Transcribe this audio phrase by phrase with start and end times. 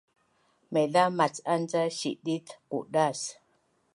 [0.73, 3.19] Maiza mac’an ca sidit qudas